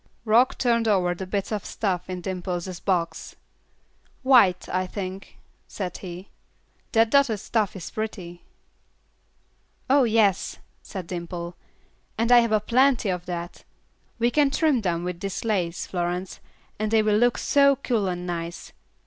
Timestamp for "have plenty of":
12.39-13.27